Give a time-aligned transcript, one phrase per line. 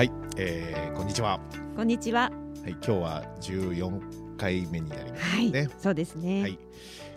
[0.00, 1.40] はい、えー、こんにちは、は
[1.76, 2.32] こんにちは。
[2.66, 6.40] い、今日は14回目になりますはい、ね、そうですね。
[6.40, 6.52] はい、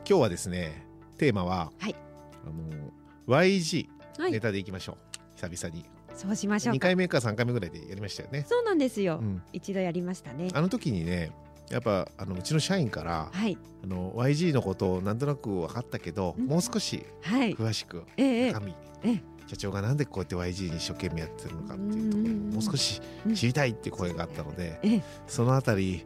[0.06, 0.86] 今日はですね
[1.18, 1.96] テーマは、はい。
[2.46, 3.88] あの YG
[4.18, 4.34] はい。
[4.34, 4.98] ネタでいきましょう、
[5.38, 5.86] 久々に。
[6.14, 8.46] そうしましょう2か回目か3回目ぐらいでやりましたよね。
[8.50, 9.42] そうなんですよ、うん。
[9.54, 10.50] 一度やりましたね。
[10.54, 11.32] あの時にね
[11.70, 13.58] やっぱあのうちの社員からはい。
[13.82, 16.48] あの YG のことをなんとなく分かったけど、うん。
[16.48, 17.56] もう少しはい。
[17.56, 18.52] 詳しくええええ。
[18.52, 23.02] 中身、ええ社長がなんでこうやって YG に一生懸命やってるのかっていうところももう少し
[23.36, 26.06] 知りたいって声があったので、そのあたり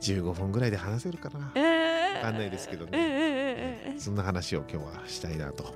[0.00, 5.74] 15分ぐらいで話せるかな、え分かんないですけどね、そんな話を今日はしたいなと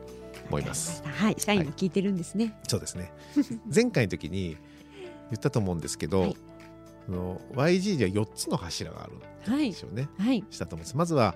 [0.49, 1.03] 思います。
[1.05, 3.13] はい、社員も聞いてるんですね、はい、そうですね。
[3.75, 4.57] 前回の時に
[5.31, 6.37] 言ったと思うんですけど、はい、
[7.09, 9.07] の YG には4つの柱があ
[9.49, 10.97] るんですよね、はい、したと思います。
[10.97, 11.35] まずは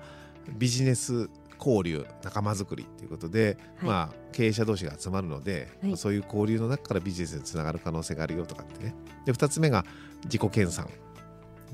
[0.57, 1.29] ビジネス
[1.65, 3.89] 交流仲間づくりっていうことで、はい。
[3.89, 5.91] まあ、経営者同士が集まるので、はい。
[5.91, 8.95] まあそういう交流の中からビジネスにつながる可能性があるよとかってね。
[9.27, 9.85] で2つ目が
[10.25, 10.83] 自己研鑽、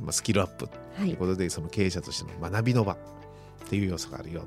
[0.03, 1.13] まあ、スキルアップとはいい。
[1.15, 2.97] うことでその経営者としての学びの場っ
[3.69, 4.45] ていう要素があるよ。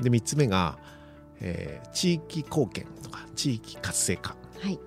[0.00, 0.78] で3つ目が、
[1.40, 4.78] えー地域貢献とか地域活性化、はい。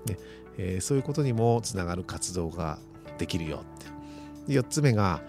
[0.58, 2.80] えーそういうことにもつながる活動が
[3.18, 4.54] できるよって。
[4.54, 5.22] で4つ目が、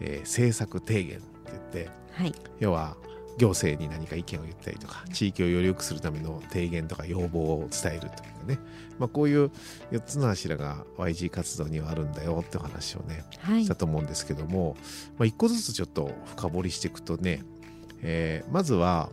[0.00, 2.34] えー政策提言って言ってはい。
[2.58, 2.96] 要は
[3.38, 8.58] 行政に何か意見を言ったりとか地域をより良くするための提言とか要望を伝えるというかね、
[8.98, 9.50] まあ、こういう
[9.90, 13.64] 4つの柱が YG 活動にはあるんだよってお話をねはい。
[13.64, 14.76] したと思うんですけども、
[15.18, 17.42] まあ、1個ずつちょっと深掘りしていくとね、
[18.02, 19.08] えーまずは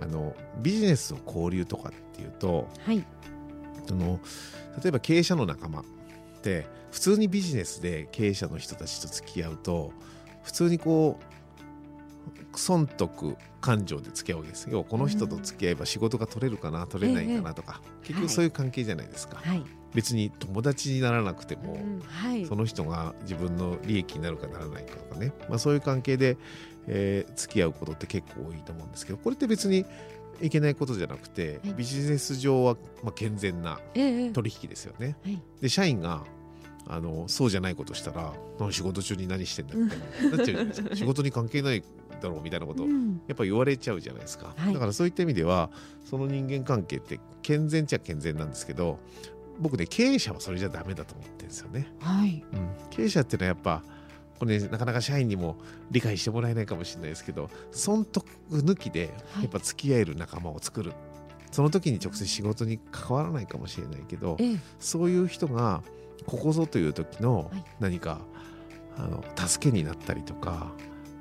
[0.00, 3.04] あのビジネスを交流とかっていうとはい。
[3.86, 4.18] その
[4.82, 5.84] 例えば経営者の仲間っ
[6.42, 9.92] て普通にビジネスで経営者の人たちと付き合うと
[10.42, 11.33] 普通にこう
[12.58, 14.68] 損得感情で付き合うわけです。
[14.70, 19.64] 要はこの人と付き合えば仕事が取れるかな取れないかなとか、結局そういう関係じゃないですか、はい。
[19.94, 22.44] 別に友達にならなくても、うんはい。
[22.46, 26.36] その人が自分の利益になるかならないかとかね、まあ、そういう関係で、
[26.86, 29.86] えー付き合うことって結構多いと思うんですけどこれって別に
[30.42, 31.74] いけないことじゃなくて、はい。
[31.74, 34.30] ビジネス上はまあ健全なええええ。
[34.30, 35.16] 取引ですよね。
[35.24, 35.40] はい。
[35.60, 36.24] で社員が
[36.86, 39.98] あのそうじゃないことしたら何仕事中に何してんだみたい
[40.30, 40.36] な。
[40.36, 40.96] なっちゃうじゃないですか。
[40.96, 41.82] 仕事に関係ない
[42.24, 43.20] だろうみたいなことをうん。
[43.28, 44.74] やっぱ言われちゃうじゃないですか、はい。
[44.74, 45.70] だからそういった意味では
[46.04, 48.98] その人間関係って健全っちゃ健全なんですけど
[49.60, 51.86] 僕ね経営者はそれじゃダメだと思ってるんですよね。
[52.00, 52.44] はい。
[52.52, 53.82] うん、経営者っていうのはやっぱ
[54.38, 55.56] これ、ね、なかなか社員にも
[55.90, 59.42] 理解してもらえないかもしれないですけど損得抜きではい。
[59.44, 60.92] やっぱ付き合える仲間を作る、
[61.52, 64.58] その時に直接仕事に関わらないかもしれないけどええ。
[64.80, 65.82] そういう人が
[66.26, 67.64] ここぞという時のはい。
[67.80, 68.20] 何か、
[68.96, 70.72] あの助けになったりとか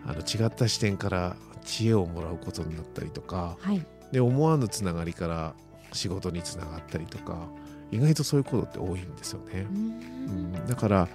[0.05, 3.85] あの違った視点から知恵をもらうことになったりとかはい。
[4.11, 5.53] で思わぬつながりから
[5.91, 7.47] 仕事につながったりとか
[7.91, 9.61] 意外とそういうことって多いんですよね。
[9.71, 10.53] ううん。
[10.53, 11.07] ん、だから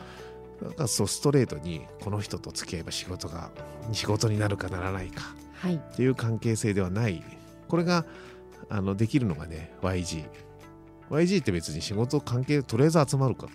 [0.62, 3.50] なんかそうストレートにこの人と付き合えば仕事が
[3.92, 5.22] 仕事になるかならないか
[5.54, 5.74] はい。
[5.76, 7.22] っていう関係性ではない。
[7.68, 8.04] これが
[8.70, 10.24] あのできるのがね YG。
[11.10, 13.52] YG って別に仕事関係とりあえず集まるから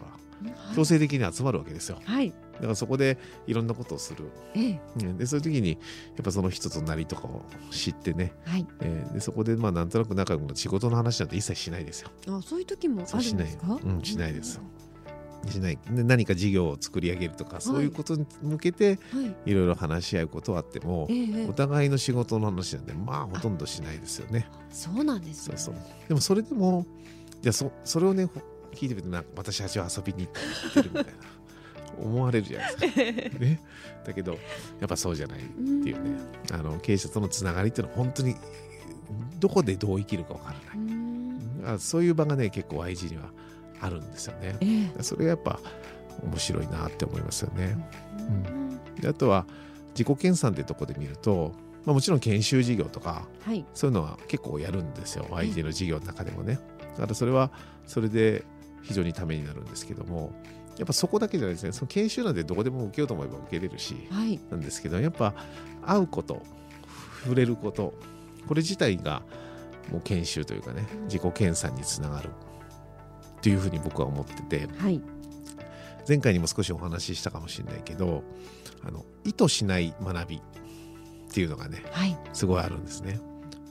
[0.76, 2.00] 強制的に集まるわけですよ。
[2.04, 4.30] はいだからそこでいろんなことをする。
[4.56, 4.82] ええ。
[5.02, 5.76] うんでそういう時にや
[6.22, 8.66] っぱその人となりとかを知ってね、はい。
[8.82, 12.10] えーでそこでまあなんとなく仲良くな仕事の話なんて一切しないですよ。
[12.30, 14.02] あそういう時もあるそうしないんですかうん。
[14.04, 14.60] しないです
[15.50, 15.80] しない。
[15.92, 19.52] で何か事業を作り上げるとかそういうことに向けてはい。
[19.52, 21.48] いろいろ話し合うことはあってもええええ。
[21.50, 24.48] お互いの仕事の話なんでまあほとんどしないですよね。
[24.72, 25.58] そうなんですね。
[25.58, 25.84] そうそう。
[26.08, 26.86] でもそれでも
[27.42, 28.42] じゃあそそれをねほ
[28.74, 31.12] 聞いてみてなんかまた社長遊びに行ってるみたいな
[32.00, 33.40] 思われるじゃないですか。
[33.44, 33.60] ね、
[34.06, 34.38] だけどや
[34.86, 36.18] っぱそうじゃないっていうね。
[36.52, 38.36] あの経営者とのつながりっていうのは本当に
[39.40, 40.96] どこでどう生きるかわからうない。
[40.96, 41.64] ん。
[41.66, 43.30] あそういう場がね結構 IG には
[43.82, 44.56] あるんですよね。
[44.62, 45.04] ええ。
[45.04, 45.60] それがやっぱ
[46.24, 47.78] 面白いなって思いますよね。
[48.18, 48.80] うん。
[49.02, 49.46] であとは
[49.98, 51.54] 自己研鑽ってとこで見ると、
[51.86, 53.66] まあ、もちろん研修事業とかはい。
[53.74, 55.26] そういうのは結構やるんですよ。
[55.30, 56.60] YG の事業の中でもね。
[56.96, 57.52] だからそれは
[57.86, 58.44] それで
[58.84, 60.34] 非常にためになるんですけども
[60.78, 61.72] やっぱそこだけじゃないですね。
[61.72, 64.40] その研修なんてどこでも受けようと思えば受けれるしはい。
[64.50, 65.34] なんですけどやっぱ
[65.86, 66.42] 会うこと
[67.24, 67.94] 触れること
[68.48, 69.22] これ自体が
[69.92, 72.30] もう研修というかね自己研鑽につながる
[73.42, 75.02] というふうに僕は思っててはい。
[76.08, 78.24] 前回にも少しお話ししたかもしれないけど
[78.86, 80.42] あの意図しない学びっ
[81.34, 82.18] ていうのがねはい。
[82.34, 83.20] すごいあるんですね。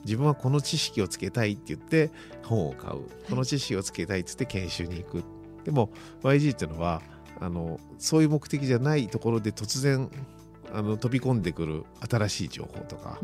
[0.04, 2.10] 自分はこの知識をつけたいって言って
[2.42, 3.02] 本を買う。
[3.28, 5.24] この知識をつけたいって言って研修に行く
[5.64, 5.90] でも
[6.22, 7.02] YG っていうのは
[7.40, 10.10] あのそういう目的じゃないところで突然
[10.72, 13.18] あの飛び込んでくる新しい情報とか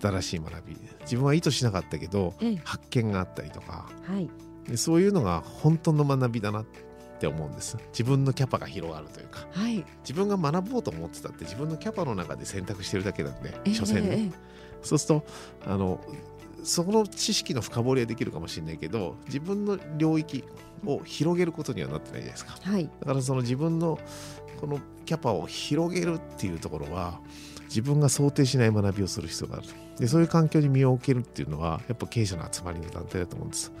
[0.00, 0.76] 新しい学び。
[1.02, 2.56] 自分は意図しなかったけどええ。
[2.64, 3.88] 発見があったりとか。
[4.04, 4.28] はい。
[4.68, 6.64] でそういうのが本当の学びだなっ
[7.20, 7.76] て思うんです。
[7.92, 9.46] 自分のキャパが広がるというか。
[9.52, 9.84] はい。
[10.02, 14.30] 自分が学ぼうと思ってたって自分のキャパの中で選択してるだけなんでええ所詮ね、ええ。
[14.82, 15.26] そうすると
[15.66, 16.00] あの
[16.64, 20.44] その知識の深掘りはできるかもしれないけど自分の領域
[20.84, 22.58] を広げることにはなってないじゃないですか。
[22.62, 22.90] はい。
[23.00, 23.98] だからその自分の
[24.60, 27.20] このキャパを広げるっていうところは
[27.64, 29.66] 自分が想定しない学びをする必要がある
[29.98, 33.72] でそういう環境に身を置けるっていうのはやっぱ経営者の集まりの団体だと思うんです。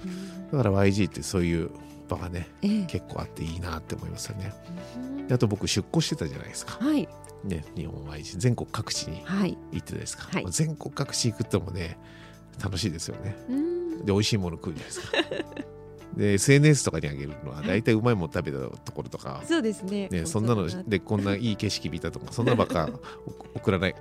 [0.52, 1.70] だから YG ってそういう
[2.08, 2.86] 場がねええ。
[2.86, 4.52] 結構あっていいなって思いますよね。
[5.30, 6.84] あと僕出向してたじゃないですか。
[6.84, 7.08] はい。
[7.44, 9.56] ね日本 YG 全国各地にはい。
[9.72, 10.46] 行ってたですか、はい。
[10.50, 11.98] 全国各地行くってのもね
[12.62, 13.36] 楽しいですよね。
[14.04, 15.06] で美味しいもの食うじゃないですか。
[16.16, 20.08] で SNS とかにあげるのは大体うまいもの食べたところとか、そうですね。
[20.08, 22.90] ね、そんなのでこんないい景色見たとかそんなのばっか
[23.54, 23.94] 送らない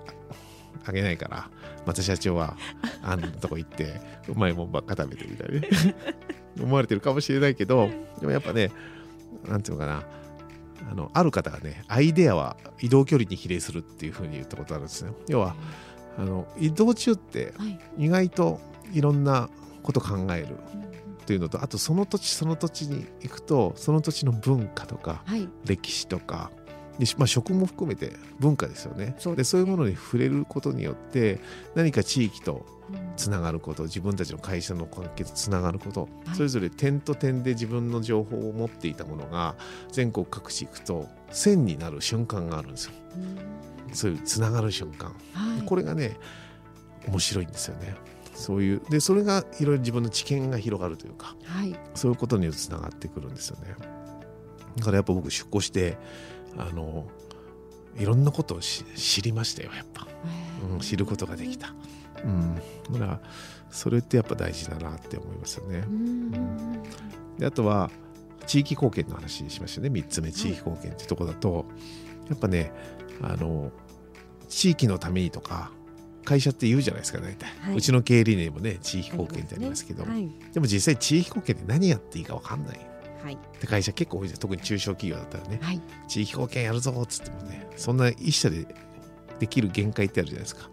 [0.85, 1.49] あげないから
[1.85, 2.57] また社長は
[3.03, 5.67] あんなとこ行ってうまいもんばっか食べてみたいなね。
[6.59, 7.89] 思われてるかもしれないけど
[8.19, 8.71] でもやっぱね
[9.47, 10.03] なんていうのかな
[10.91, 15.11] あのある方がねアイデアは移動距離に比例するっていうふうに言ったことあるんですね。
[15.27, 15.55] 要は
[16.19, 17.79] あの移動中ってはい。
[17.97, 18.59] 意外と
[18.91, 19.49] いろんな
[19.83, 20.89] こと考えるうん
[21.25, 25.47] というのとあとその土地その土地に行くとその土地の文化とかはい。
[25.65, 26.58] 歴史とかで、
[27.17, 29.15] まあ、食も含めて文化ですよね。
[29.19, 31.39] そうでそういうものに触れることによって
[31.75, 33.13] 何か地域とうん。
[33.15, 36.35] つながること自分たちの会社の関係とつながること、はい。
[36.35, 39.55] それぞれ点と点で自分の情報を持っていたものが
[39.91, 42.93] 全国各地行くと線になる瞬間があるんですよ。
[43.87, 43.95] うん。
[43.95, 45.09] そういうつながる瞬間。
[45.33, 45.65] はい。
[45.65, 46.17] これがね
[47.07, 47.95] 面白いんですよね。
[48.33, 51.75] そういうでそれがいろいろ自分の知見が広がるというかはい。
[51.93, 53.75] そういうことにつながってくるんですよね。
[54.77, 55.97] だからやっぱ僕出向して
[56.57, 57.07] あの
[57.97, 60.07] いろんなことをし知りましたよやっぱ、
[60.73, 61.73] うん、知ることができた、
[62.23, 62.55] うん、
[62.91, 63.21] だから
[63.71, 65.79] それってやっぱ大事だなって思いますよね。
[65.79, 66.83] うん。
[67.37, 67.89] であとは
[68.47, 69.89] 地域貢献の話しましたね。
[69.89, 71.65] 3つ目地域貢献ってとこだと、
[72.29, 72.71] やっぱね
[73.21, 73.71] あの
[74.47, 75.71] 地域のためにとか
[76.25, 77.77] 会社って言うじゃないですか大体、はい。
[77.77, 80.03] うちの経営理念もね地域貢献ってありますけど。
[80.03, 80.29] はい。
[80.51, 82.88] でも実際地域貢献って何やっていいか分かんない
[83.23, 83.33] はい。
[83.33, 85.59] って会社結構多いです特に中小企業だったらね。
[85.61, 85.81] はい。
[86.07, 88.65] 地域貢献やるぞっつってもねそんな一社で
[89.39, 90.69] できる限界ってあるじゃないですか。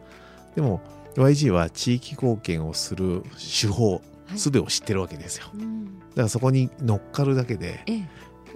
[0.54, 0.80] でも
[1.16, 3.22] YG は地域貢献をする
[3.60, 4.38] 手法はい。
[4.38, 5.46] 術を知ってるわけですよ。
[5.54, 5.84] うん。
[5.84, 8.08] だからそこに乗っかるだけでええ。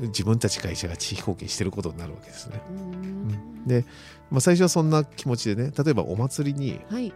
[0.07, 2.61] 自分たち会社が地域貢献してることになるわけですね。
[2.71, 3.67] うん。
[3.67, 3.85] で、
[4.31, 7.13] まあ、最初はそんな気持ちでね例えばお祭りにはい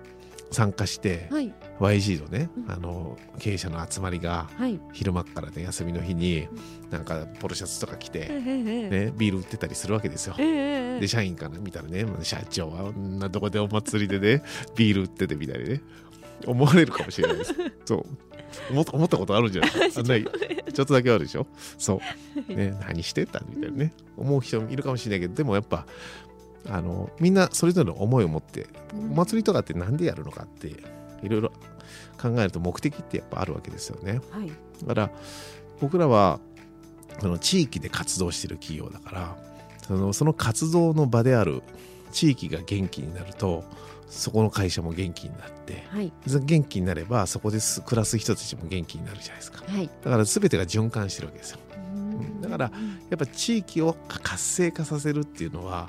[0.55, 1.53] 参加してはい。
[1.81, 2.71] YG のね、うん。
[2.73, 4.81] あの経営者の集まりがはい。
[4.93, 6.49] 昼間っからね休みの日に
[6.91, 10.35] なんかポロシャツとか着て、ね、ビール売ってたりするわけですよ。
[10.37, 14.43] で社員から見たらね社長はなとこでお祭りでね
[14.77, 15.81] ビール売っててみたいにね。
[16.47, 17.55] 思われるかもしれないです。
[17.87, 18.05] そう。
[18.71, 19.71] 思ったことあるんじゃない？
[19.97, 21.47] あんなちょっとだけあるでしょ？
[21.79, 22.01] そ
[22.49, 22.55] う。
[22.55, 23.93] ね、何してたみたいなね。
[24.17, 25.87] 思う人もいるかもしれないけどでもやっぱ
[26.69, 29.13] あのみんなそれぞれの思いを持ってうん。
[29.13, 30.69] お祭りとかってなんでやるのかって
[31.23, 31.53] いろいろ
[32.21, 34.21] 考えると目的ってやっぱあるわけですよね。
[34.31, 34.51] はい。
[34.87, 35.11] だから
[35.81, 36.41] 僕らは
[37.21, 39.37] その地域で活動してる企業だから
[39.87, 41.63] そのその活動の場である
[42.13, 43.65] 地域が元気になると
[44.09, 46.13] そこの会社も元気になってはい。
[46.27, 49.65] 元気になればそこです暮らす人たちも元気になるじゃないですか。
[49.67, 49.91] はい。
[50.03, 51.59] だから全てが循環してるわけですよ。
[51.95, 52.41] うん。
[52.41, 52.71] だから
[53.11, 55.89] やっぱ地域を活性化させるっていうのは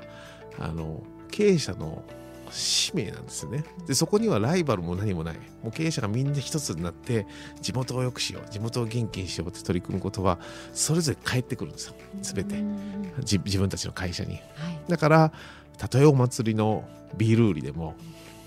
[0.58, 2.04] あの経営者の
[2.50, 3.64] 使命なんですよね。
[3.86, 5.36] でそこにはライバルも何もない。
[5.62, 7.26] もう経営者がみんな一つになって
[7.60, 10.38] 地元を良くしよう地元を元気にしようって取り組むことは
[10.72, 11.94] それぞれ返ってくるんですよ。
[12.22, 12.56] 全て。
[12.56, 14.34] うん自自分たちの会社に。
[14.34, 14.42] はい。
[14.88, 15.32] だから
[15.78, 17.94] たとえお祭りのビール売りでも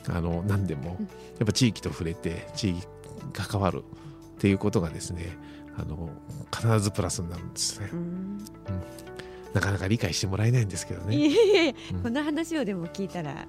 [0.08, 2.84] あの何でもうんやっぱ地域と触れて地域に
[3.34, 3.84] 関わる
[4.38, 5.38] っていうことがですね
[5.78, 6.10] あの
[6.54, 7.90] 必ずプラスになるんですね。
[7.94, 8.46] うん
[9.54, 11.16] なかなか理解してもらえないんですけどね。
[11.16, 12.04] いえいえうん。
[12.04, 13.48] この話をでも聞いたら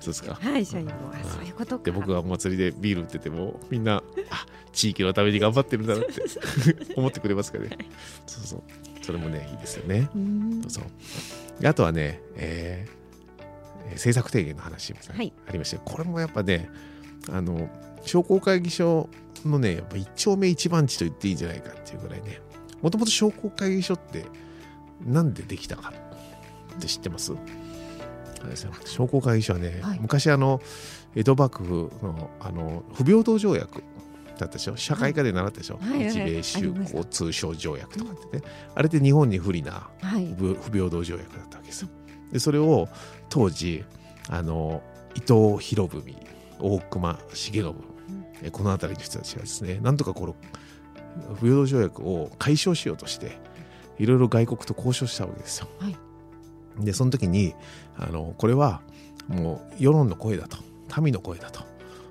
[0.00, 0.34] そうですか？
[0.34, 1.30] はい社員もあうん。
[1.30, 1.84] そういうことか。
[1.84, 6.12] で僕がお祭りでビール売っててもみんなあ地域のために頑張ってるんだなって
[6.96, 7.68] 思ってくれますかね。
[8.26, 8.62] そうそう。
[9.02, 10.08] それもねいいですよね。
[10.14, 10.62] うん。
[10.62, 13.04] そうそうであとはね、えーえー
[13.92, 15.32] 政策提言の話もねはい。
[15.46, 16.70] ありましてこれもやっぱね
[17.30, 17.68] あの
[18.02, 19.10] 商工会議所
[19.44, 22.40] のねやっぱ一丁目一番地と言っていいんじゃないかっていうぐらいね
[22.80, 24.24] もともと商工会議所って
[25.00, 25.92] なんでできたか
[26.76, 27.32] って知ってます？
[28.84, 29.98] 商工会議所はね、はい。
[30.00, 30.60] 昔あの
[31.14, 33.82] 江戸幕府のあの不平等条約
[34.38, 34.76] だったでしょ？
[34.76, 36.04] 社会科で習ったでしょ、はい。
[36.04, 36.10] はい。
[36.10, 40.34] 日米あ修好通商条約とかってね、あれって日本に不利なはい。
[40.36, 41.88] 不不平等条約だったわけですよ。
[42.32, 42.88] でそれを
[43.28, 43.84] 当時
[44.28, 44.82] あの
[45.14, 46.16] 伊藤博文
[46.58, 47.74] 大隈重信、
[48.42, 50.34] えこの辺りの人たちがですねなんとかこの
[51.36, 53.38] 不平等条約を解消しようとして
[53.98, 55.68] いろいろ外国と交渉したわけですよ。
[55.78, 55.96] はい。
[56.78, 57.54] でその時に
[57.96, 58.80] あのこれは
[59.28, 60.58] もう世論の声だと。
[61.00, 61.60] 民の声だと。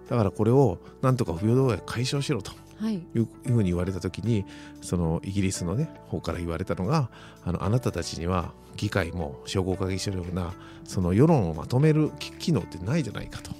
[0.09, 2.51] だからこれをなんとか不平等条約解消しろと。
[2.79, 2.95] はい。
[2.95, 4.45] いうふうに言われた時に
[4.81, 7.09] そのイギリスのね方から言われたのが
[7.45, 13.51] あのあなたたちには議会も商工会議所のようなその世論をまとめる機機能ってないじゃないかと。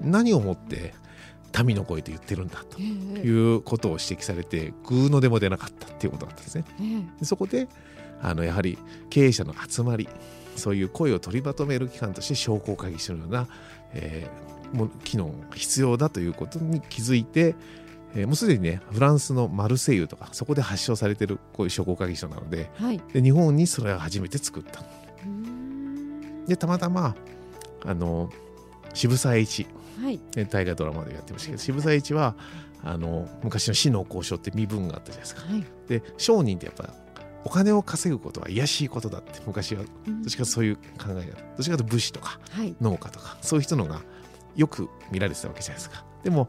[0.00, 0.94] 何をもって
[1.64, 3.20] 民の声と言ってるんだとええ。
[3.26, 6.64] いうことを指摘されてグーのでも出なかったっていうことだったんですね。
[6.80, 6.82] え
[7.16, 7.20] え。
[7.20, 7.68] でそこで
[8.22, 8.78] あのやはり
[9.10, 10.08] 経営者の集まり
[10.56, 13.46] そういう声を取りまとめる機関として商工会議所のような、
[13.94, 17.54] えーもう機能が必要だということに気づいて、
[18.16, 23.00] えーもうすでにねフランスのマルセイユとかそこで発祥されてるこういう商工会議所なのではい。
[23.12, 24.82] で日本にそれを初めて作った。
[26.48, 27.14] でたまたま
[27.84, 28.30] あの
[28.94, 29.66] 渋沢栄一
[30.00, 30.20] はい。
[30.36, 32.34] ね大河ドラマでやってましたけど渋沢栄一は
[32.84, 35.42] あの昔の死の交渉って身分があったじゃないですか。
[35.42, 35.64] はい。
[35.88, 36.92] で商人ってやっぱ
[37.44, 39.82] お金を稼ぐことは癒やしいことだって昔は。
[40.06, 40.22] うん。
[40.22, 41.24] どっちかそういう考えがどっ
[41.62, 42.74] ちかと武士とかはい。
[42.80, 44.02] 農家とかそういう人のが
[44.54, 46.04] よく見られてたわけじゃないですか。
[46.22, 46.48] でも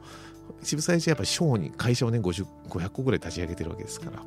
[0.63, 4.23] 渋沢栄一はやっぱり商人会社をね50 500個ぐらい立ち上げてるわけですから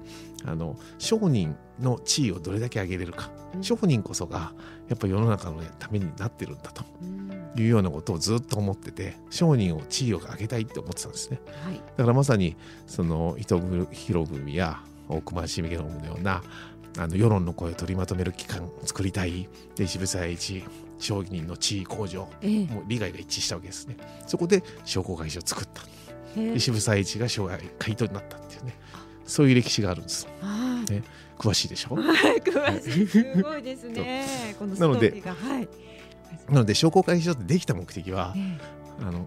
[0.50, 3.62] あの商人の地位をどれだけ上げれるかうん。
[3.62, 4.52] 商人こそが
[4.88, 7.30] やっぱり世の中のためになってるんだとうん。
[7.56, 11.40] いうようなことをずっと思ってて商人を地位を上げたいって思ってたんですね。
[11.64, 11.74] はい。
[11.96, 13.60] だからまさにその伊藤
[13.90, 16.42] 博文や大隈重信のような
[16.98, 19.48] あの世論の声を取りまとめる機関を作りたい。
[19.74, 20.64] で渋沢栄一
[20.98, 22.66] 商人の地位向上ええ。
[22.66, 23.96] もう利害が一致したわけですね。
[24.26, 25.82] そこで商工会議所を作った
[26.36, 28.74] ええで渋沢栄一が生涯会頭になったっていうね。
[29.26, 30.26] そういう歴史があるんです。
[30.40, 31.02] はいね。
[31.38, 31.96] 詳しいでしょ？
[31.96, 33.06] なはい詳しい。
[33.06, 34.54] すごいですね。
[34.58, 35.34] このストーリーが。
[35.34, 35.68] はい。
[36.48, 38.58] ので商工会議所ってできた目的はえ
[39.00, 39.26] あの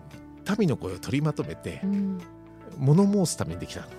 [0.58, 2.22] 民の声を取りまとめてえうん。
[2.78, 3.90] 物申すためにできたそう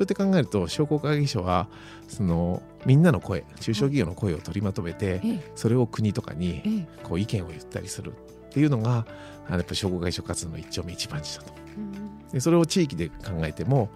[0.00, 1.68] やって考えると商工会議所は
[2.08, 5.52] そのみんなの声中小企業の声を取りまとめてええ。
[5.54, 6.86] それを国とかにええ。
[7.02, 9.06] こう意見を言ったりするっていうのが
[9.46, 11.52] あのやっぱ商工会議所活動の一丁目一番地だと。
[11.78, 13.14] うんでそれを地域で考
[13.44, 13.90] えても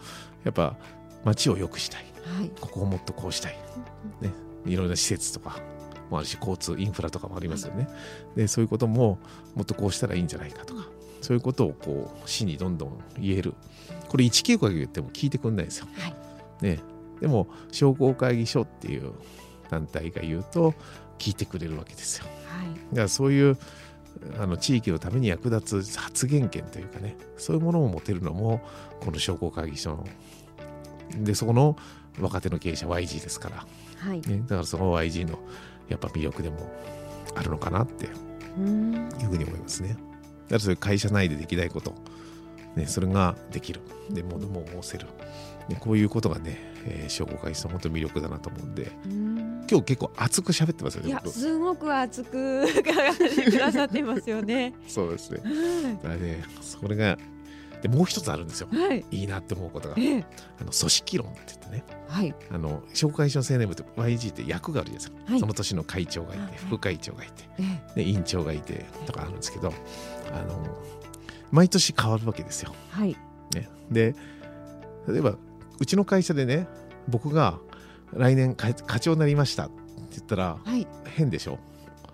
[0.44, 0.76] やっぱ
[1.24, 2.04] 街を良くしたい。
[2.38, 2.50] はい。
[2.60, 3.58] ここをもっとこうしたい。
[4.66, 5.58] いろんな施設とか
[6.10, 7.88] もあるし交通インフラとかもありますよね、
[8.36, 9.18] でそういうことも
[9.54, 10.88] もっとこうしたらいいんじゃないかとか。
[11.22, 13.52] そういうことをこう市にどんどん言える。
[14.08, 16.14] これ一休会言っても聞いてくんないですよ、はい。
[16.62, 16.80] ね、
[17.20, 19.12] でも商工会議所っていう
[19.70, 20.74] 団体が言うと
[21.18, 22.26] 聞いてくれるわけですよ。
[22.48, 22.66] はい。
[22.90, 23.58] だからそういう
[24.38, 28.60] あの地域のために役立つ発言権というかねそういうものを持てるのも
[29.00, 30.06] この商工会議所の。
[31.24, 31.76] でそこの
[32.20, 34.20] 若手の経営者 YG ですから、はい。
[34.20, 35.38] ね、だからその YG の
[35.88, 36.70] やっぱ魅力でも
[37.34, 38.08] あるのかなって。
[38.58, 39.90] いうふうに思いますね。
[39.90, 40.00] だか
[40.50, 41.94] らそういう会社内でできないこと、
[42.76, 43.80] ね、それができる。
[44.10, 45.06] で物も申せる、
[45.68, 48.92] ね、こういうことがね、えー商工会議所の本当に魅力だなと思うんで。
[49.06, 49.29] うん
[49.70, 51.38] 今日結構熱く喋ってますよいやね僕。
[51.38, 54.74] すごく熱く語ってくださってますよね。
[54.88, 55.40] そうですね。
[55.44, 57.16] はだからねそれが
[57.80, 58.68] でもう一つあるんですよ。
[58.72, 59.04] いはい。
[59.10, 59.94] いいなって思うことが。
[59.96, 60.24] ええ。
[60.60, 61.84] あの組織論って言ってね。
[62.08, 62.34] はい。
[62.50, 65.40] あの商工会議所の青年部って YG って役があるじゃないですか、はい。
[65.40, 66.52] その年の会長がいてはい。
[66.56, 67.94] 副会長がいてええ。
[67.94, 69.72] で委員長がいてとかあるんですけど
[70.32, 70.78] あの
[71.52, 72.74] 毎年変わるわけですよ。
[72.90, 73.16] はい。
[73.54, 74.14] ね、で
[75.08, 75.36] 例えば
[75.78, 76.68] うちの会社でね
[77.08, 77.58] 僕が
[78.12, 79.72] 来年課課長になりましたって
[80.12, 80.86] 言ったらはい。
[81.16, 81.58] 変でしょ？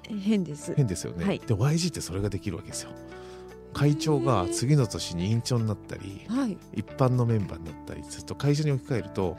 [0.08, 0.74] 変です。
[0.74, 1.24] 変ですよね。
[1.24, 1.38] はい。
[1.40, 2.90] で YG ってそれができるわけですよ。
[3.72, 6.56] 会長が次の年に委員長になったりはい。
[6.74, 9.36] 一般のメンバーになったりすると会社に置き換えると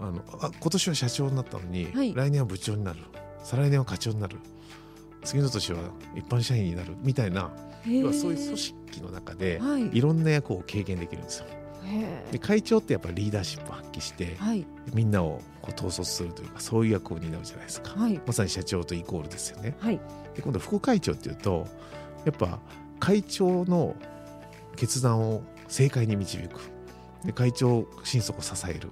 [0.00, 2.14] あのあ今年は社長になったのに、はい。
[2.14, 3.00] 来年は部長になる。
[3.42, 4.36] 再来年は課長になる。
[5.24, 5.80] 次の年は
[6.14, 6.94] 一般社員になる。
[7.02, 7.50] みたいな
[7.84, 9.90] そういう組織の中ではい。
[9.96, 11.46] いろんな役を経験できるんですよ。
[11.86, 14.66] へで会長ってやっぱりリーダーシップを発揮してえはい。
[14.92, 17.90] みんなをこう統率するというかそういう役を担うじゃないですか。
[17.98, 18.20] はい。
[18.26, 19.76] まさに社長とイコールですよね。
[19.80, 20.00] はい。
[20.34, 21.66] で今度副会長っていうと
[22.24, 22.58] やっぱ
[22.98, 23.94] 会長の
[24.76, 26.60] 決断を正解に導く。
[27.24, 28.90] で会長心底を支えるっ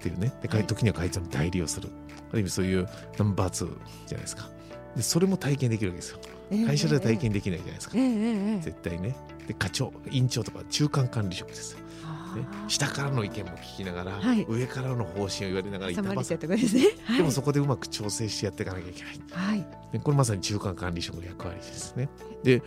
[0.00, 0.32] ていうね。
[0.42, 0.66] ではい。
[0.66, 1.88] 時には会長の代理をする。
[2.30, 2.88] ある意味そういう
[3.18, 3.68] ナンバー2
[4.06, 4.48] じゃないですか。
[4.96, 6.18] でそれも体験できるわけですよ。
[6.66, 7.96] 会社では体験できないじゃないですか。
[7.96, 9.16] ええええええ絶対ね
[9.46, 11.78] で課長委員長とか中間管理職ですよ。
[12.04, 14.46] ああー下からの意見も聞きながら、はい。
[14.48, 16.82] 上からの方針を言われながら板挟挟まれちゃうってことですね。
[17.04, 17.16] はい。
[17.18, 19.20] でもそこでうまく調整してやっていかなきゃいけない。
[19.30, 19.66] はい。
[19.92, 22.08] でこれまさに中間管理職の役割ですね。
[22.42, 22.62] で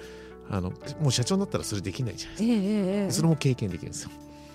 [0.50, 2.54] あのもう社長になったらそれできないじゃないですか。
[2.54, 3.12] ええええええ。
[3.12, 4.10] それも経験できるんですよ。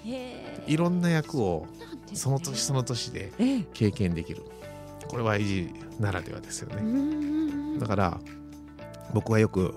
[0.04, 0.64] へえ。
[0.66, 1.66] いろんな役を
[2.14, 3.66] その年その年でええ。
[3.72, 4.42] 経験できる。
[5.08, 8.20] これは IG ならではですようんねだから
[9.12, 9.74] 僕はよく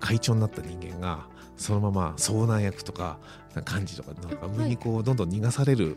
[0.00, 3.18] 会長になった人間がそのまま遭難役とか
[3.56, 5.96] 幹事とかなんか上にこうどんどん逃がされる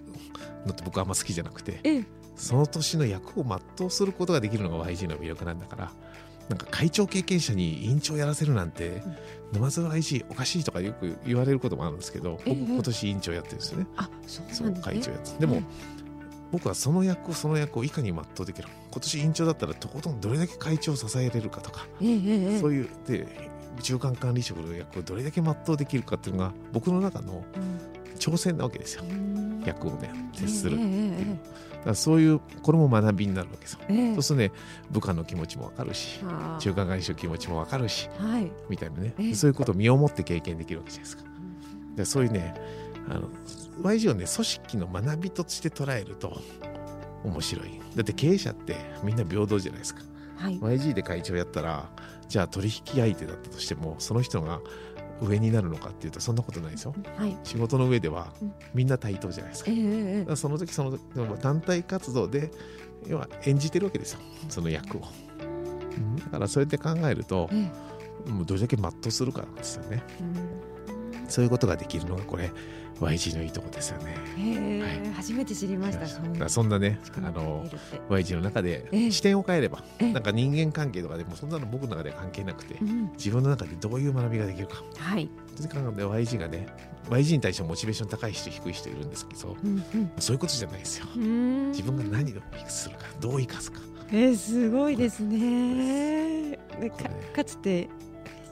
[0.66, 2.06] のって僕はあんま好きじゃなくてええ。
[2.36, 5.92] その年の役を全うすることができるのが YG の魅力なんだから
[6.50, 9.02] なんか会長経験者に委員長やらせるなんて
[9.52, 12.54] 沼津 YG おかしいとかよく言われることもあるんですけどええ。
[12.54, 13.88] 僕今年委員長やってるんですよね。
[13.98, 15.64] あそう会長やってでも
[16.52, 22.10] 僕はその役その役をいかに全うできる今年委員長だったらとことんどれだけ会長を支えれるかとかそう
[22.74, 23.28] いうで
[23.82, 27.44] 中間管理職の役をどれだけ全うできるかっていうのが僕の中の
[28.18, 29.04] 挑戦なわけですよ。
[29.10, 29.64] うん。
[29.66, 30.78] 役をね徹する。
[30.80, 30.88] えええ
[31.20, 33.80] えだからそういうこれも学びになるわけですよ。
[33.90, 33.98] ええ。
[33.98, 34.60] ええそうするとね
[34.92, 36.20] 部下の気持ちもわかるし
[36.60, 38.52] 中間管理職の気持ちもわかるしはい。
[38.70, 39.36] みたいなね、ええ。
[39.36, 41.24] そういうことを身をもって経験できるわけじゃないですか。
[41.96, 42.56] でそういうね
[43.10, 43.30] あの
[43.84, 46.42] YG をね組織の学びとして捉えると
[47.24, 47.80] 面白い。
[47.96, 50.02] だって経営者ってみんな平等じゃないですか。
[50.38, 50.60] はい。
[50.60, 51.90] YG で会長やったら
[52.28, 54.60] じゃあ取引相手だったとしてもその人が
[55.22, 57.38] 上になるのかっていうとそんなことないですよはい。
[57.44, 58.54] 仕事の上ではうん。
[58.74, 59.72] みんな対等じゃないですか。
[59.72, 59.84] ええええ
[60.18, 61.02] えだからその時その時
[61.42, 62.52] 団体活動で
[63.08, 64.20] 要は演じてるわけですよ。
[64.50, 65.02] その役を、
[65.98, 66.16] うん。
[66.18, 67.72] だからそうやって考えるとえ
[68.28, 68.32] え。
[68.32, 70.04] もうどれだけ全うするかなんですよね。
[70.20, 70.77] うん
[71.28, 72.52] そういうことができるのがこれ
[73.00, 74.16] YG のいいとこですよね。
[74.82, 75.14] はい。
[75.14, 76.50] 初めて知りました。
[76.50, 77.66] そんなねあの
[78.10, 79.12] YG の中でええ。
[79.12, 80.14] 視点を変えれば、ええ。
[80.14, 84.84] なんか人間関係とかでもそんなの僕の中では関係なくて、うん自分の中でどういう学びができるか。
[84.98, 85.26] はい。
[85.26, 86.68] って考えて YG がね
[87.10, 89.40] YG に対してモチベーション高い人低い人いるんですけど
[90.20, 91.06] そういうことじゃないですよ。
[91.16, 91.72] うん。
[91.72, 92.36] 自分が何を
[92.68, 93.80] するかどう生かすか。
[94.10, 96.58] えー、すごいですね。
[96.80, 97.90] でかかつて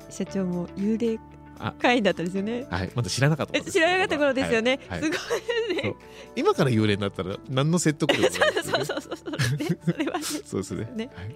[0.09, 1.19] 社長も幽霊
[1.59, 1.73] あ。
[1.79, 2.67] 会員だったんですよね。
[2.69, 2.91] はい。
[2.95, 4.79] まだ知らなかったことですえ知らなかった頃ですよね。
[4.87, 5.01] はい。
[5.01, 5.11] はい。
[5.11, 5.95] すごいね。
[6.35, 8.55] 今から幽霊になったら何の説得力もない。
[8.55, 9.17] ねそうそうそう。
[9.17, 9.77] そうね。
[9.85, 10.23] それはね。
[10.23, 10.91] そうですね。
[10.95, 11.09] ね。
[11.15, 11.35] はい。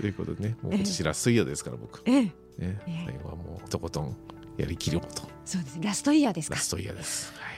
[0.00, 0.78] ということでねもうええ。
[0.78, 2.02] 今年ラストイヤーですから僕。
[2.04, 2.32] ええ、ね。
[2.58, 3.02] ええ。
[3.06, 4.16] 最後はもうとことん
[4.56, 5.22] やりきろうと。
[5.44, 5.78] そうです。
[5.80, 6.56] ラストイヤーですか。
[6.56, 6.60] ラ。
[6.60, 7.32] ストイヤーです。
[7.36, 7.56] はい。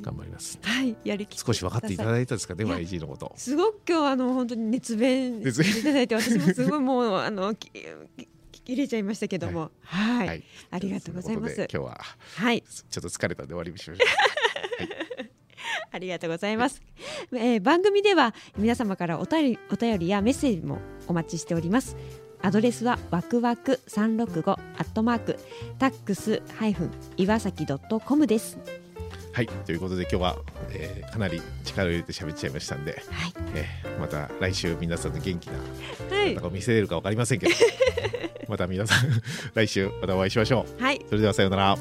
[0.00, 0.58] 頑張ります。
[0.62, 3.32] はい、やりき少し分かっていただいたですかね YG のこと。
[3.36, 7.54] すごく今日あの本当に熱弁いただいて私もすごいもうあの
[8.66, 9.70] きき切れちゃいましたけども。
[9.82, 10.44] はい、はい。
[10.70, 11.54] ありがとうございます。
[11.54, 12.00] 今日は
[12.36, 12.62] はい。
[12.62, 14.06] ちょっと疲れたんで終わりにしましょう。
[15.92, 16.82] ありがとうございます、
[17.32, 21.96] えー番組では皆様からお便りお便りやメッセージもお待ちしております。
[22.42, 25.38] アドレスはわくわく三六五アットマーク
[25.78, 28.58] タックスハイフン岩崎ドットコムです。
[29.32, 29.46] はい。
[29.46, 30.36] ということで今日は、
[30.78, 33.32] えーかなり力を入れて喋っちゃいましたんで、はい。
[33.54, 35.54] えーまた来週皆さんの元気な
[36.16, 37.52] はいなんか見せれるか分かりませんけど
[38.48, 39.08] また皆さん
[39.54, 40.82] 来週またお会いしましょう。
[40.82, 41.00] はい。
[41.08, 41.78] それではさようなら